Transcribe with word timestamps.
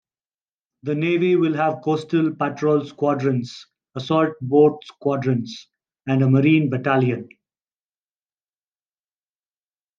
The 0.81 0.95
navy 0.95 1.35
will 1.35 1.53
have 1.53 1.83
coastal 1.83 2.33
patrol 2.33 2.83
squadrons, 2.85 3.67
assault 3.93 4.33
boat 4.41 4.81
squadrons 4.83 5.67
and 6.07 6.23
a 6.23 6.27
marine 6.27 6.71
battalion. 6.71 7.29